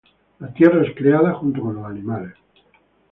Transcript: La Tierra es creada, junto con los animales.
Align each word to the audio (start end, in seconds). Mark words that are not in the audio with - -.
La 0.39 0.51
Tierra 0.51 0.81
es 0.83 0.95
creada, 0.95 1.33
junto 1.35 1.61
con 1.61 1.75
los 1.75 1.85
animales. 1.85 2.33